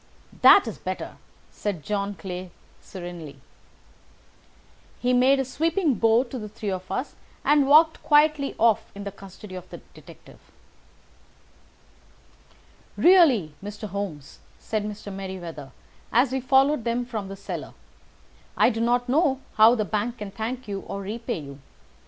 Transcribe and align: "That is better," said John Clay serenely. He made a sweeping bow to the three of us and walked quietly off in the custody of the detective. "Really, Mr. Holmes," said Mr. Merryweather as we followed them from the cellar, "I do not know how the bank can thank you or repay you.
"That 0.41 0.67
is 0.67 0.79
better," 0.79 1.17
said 1.51 1.83
John 1.83 2.15
Clay 2.15 2.49
serenely. 2.81 3.39
He 4.99 5.13
made 5.13 5.39
a 5.39 5.45
sweeping 5.45 5.93
bow 5.93 6.23
to 6.23 6.39
the 6.39 6.49
three 6.49 6.71
of 6.71 6.91
us 6.91 7.13
and 7.45 7.67
walked 7.67 8.01
quietly 8.01 8.55
off 8.57 8.91
in 8.95 9.03
the 9.03 9.11
custody 9.11 9.53
of 9.53 9.69
the 9.69 9.77
detective. 9.93 10.39
"Really, 12.97 13.53
Mr. 13.63 13.87
Holmes," 13.89 14.39
said 14.57 14.83
Mr. 14.85 15.13
Merryweather 15.13 15.71
as 16.11 16.31
we 16.31 16.41
followed 16.41 16.83
them 16.83 17.05
from 17.05 17.27
the 17.27 17.35
cellar, 17.35 17.75
"I 18.57 18.71
do 18.71 18.81
not 18.81 19.07
know 19.07 19.39
how 19.57 19.75
the 19.75 19.85
bank 19.85 20.17
can 20.17 20.31
thank 20.31 20.67
you 20.67 20.79
or 20.79 21.01
repay 21.01 21.37
you. 21.41 21.59